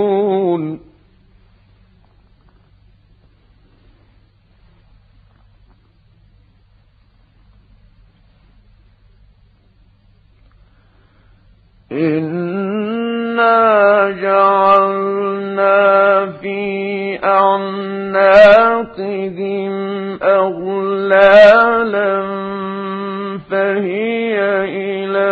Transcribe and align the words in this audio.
إنا 11.93 12.48
أعناقهم 17.25 18.99
أغلالا 20.23 22.23
فهي 23.51 24.39
إلى 24.65 25.27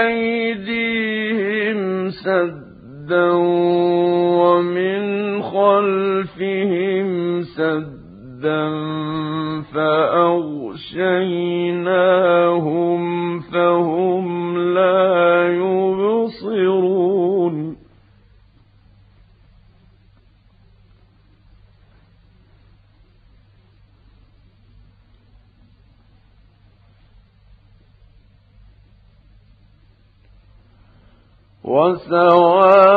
أيديهم 0.00 1.80
سدا 2.10 3.30
ومن 4.42 5.02
خلفهم 5.42 7.42
سدا 7.42 8.70
فأغشيناهم 9.74 10.60
فهم 13.40 14.58
لا 14.58 15.48
يبصرون 15.48 17.10
وسواء 31.80 32.89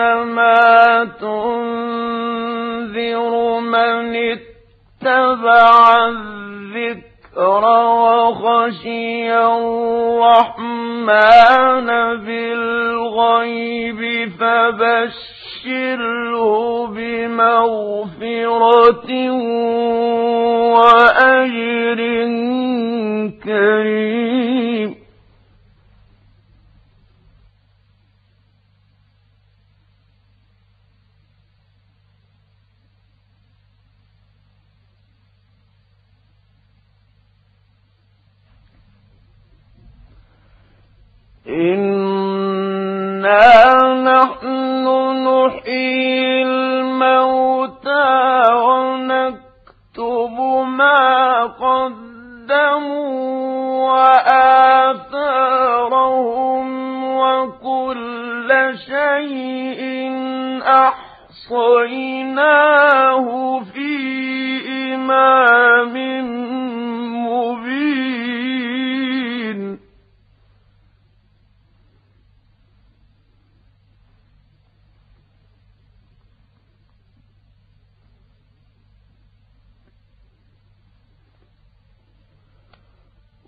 إنما 0.00 1.04
تنذر 1.20 2.52
من 3.60 4.16
اتبع 4.16 5.96
الذكر 6.08 7.64
وخشي 7.88 9.32
الرحمن 9.36 10.70
بالغيب 12.26 14.00
فبشره 14.40 15.96
بمغفرة 16.86 18.30
وأجر 20.74 22.00
كريم. 23.44 23.99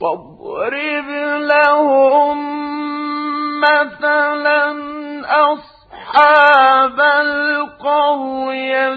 واضرب 0.02 1.08
لهم 1.40 2.38
مثلا 3.60 4.62
أصحاب 5.52 7.00
القرية 7.00 8.94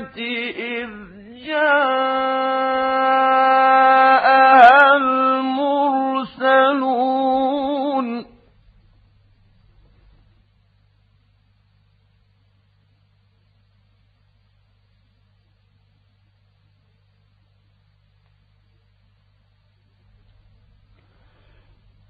إذ 0.57 0.89
جاءها 1.47 2.65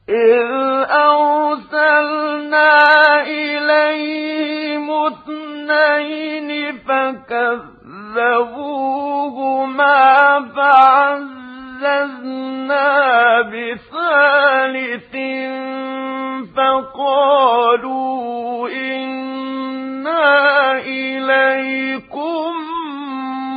إذ 0.10 0.52
أرسلنا 0.92 2.78
إليهم 3.22 4.92
اثنين 4.92 6.78
فكذبوهما 6.78 7.66
فعززنا 10.56 12.12
بثالث 13.42 15.16
فقالوا 16.58 18.70
إنا 18.70 20.72
إليكم 20.78 22.54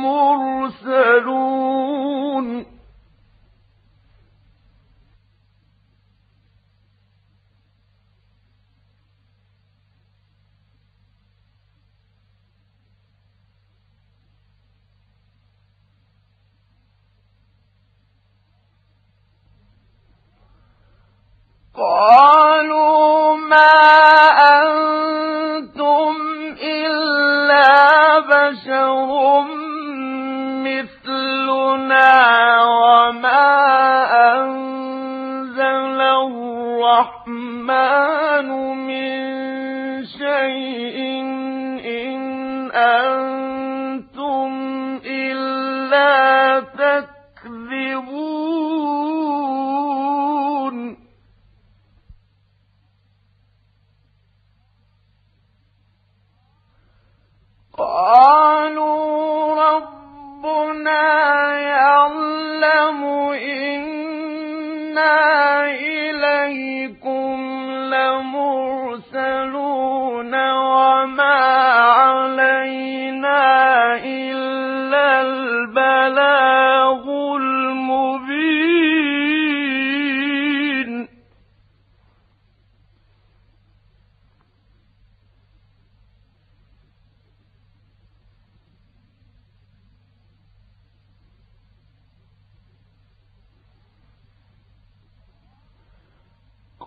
مرسلون 0.03 1.68
قالوا 21.79 23.35
ما 23.35 23.71
أنتم 24.59 26.13
إلا 26.63 28.19
بشر 28.19 29.09
مثلنا 30.67 32.11
وما 32.63 33.47
أنزل 34.35 36.01
الرحمن 36.01 37.48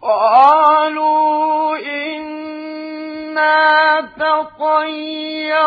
قالوا 0.02 1.78
إنا 1.78 3.60
تطيرنا 4.18 5.66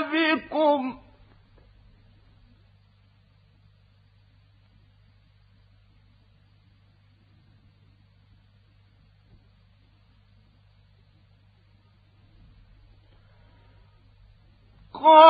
بكم 0.00 0.96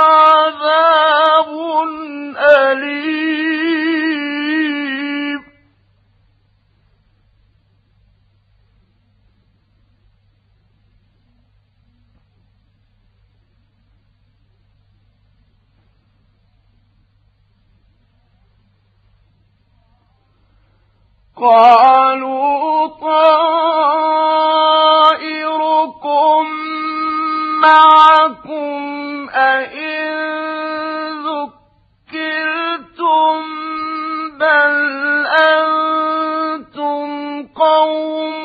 عذاب 0.07 1.51
أليم. 2.39 3.16
قالوا 21.37 22.87
طائركم 22.87 23.37
معكم 27.61 29.29
أئن 29.31 30.07
ذكرتم 32.09 33.43
بل 34.39 35.27
أنتم 35.27 37.07
قوم 37.47 38.45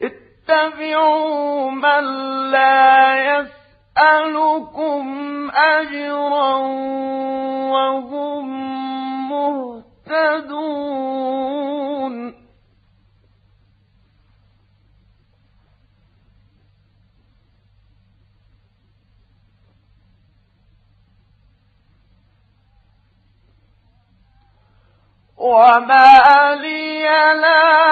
اتبعوا 0.03 1.71
من 1.71 2.05
لا 2.50 3.49
يسألكم 3.99 5.27
أجرا 5.59 6.55
وهم 7.73 8.49
مهتدون 9.31 10.88
وما 25.38 26.55
لي 26.62 27.03
لا 27.41 27.88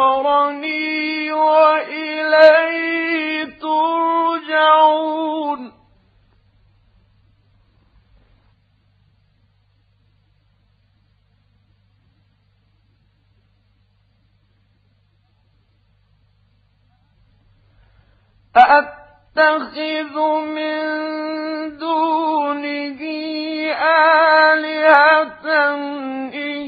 فطرني 0.00 1.32
وإليه 1.32 2.80
ترجعون. 3.60 5.00
أأتخذ 18.56 20.16
من 20.46 20.80
دونه 21.78 23.00
آلهة 24.50 25.46
إن 26.34 26.60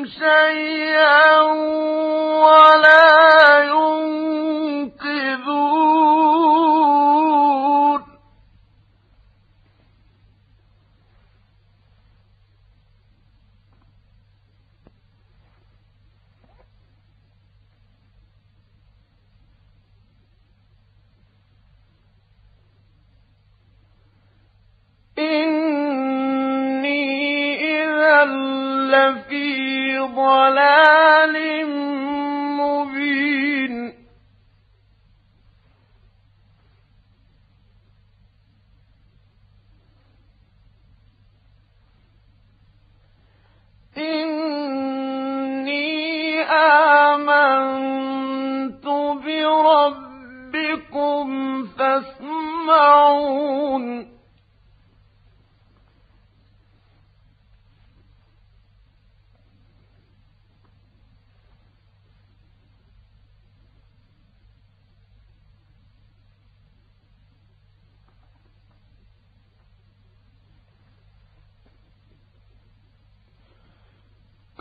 شيئا 0.06 1.41
ولا 2.44 3.63
ينقذون. 3.63 3.98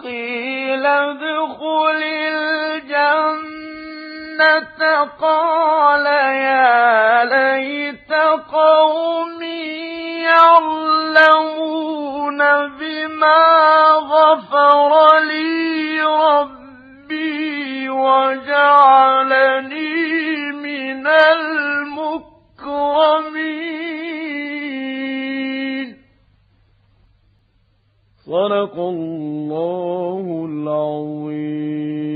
قيل 0.07 0.87
ادخل 0.87 2.03
الجنة. 2.33 3.47
قال 5.21 6.07
يا 6.07 7.25
ليت 7.25 8.13
قومي 8.53 9.87
يعلمون 10.23 11.59
بما 12.79 13.45
غفر 14.13 15.19
لي 15.19 16.03
ربي 16.03 17.89
وجعلني 17.91 18.53
من 20.53 21.07
المكرمين. 21.07 21.87
صدق 28.27 28.75
الله 28.79 30.25
العظيم. 30.51 32.07